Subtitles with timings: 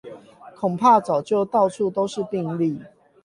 [0.55, 2.81] 恐怕早就到處都是病例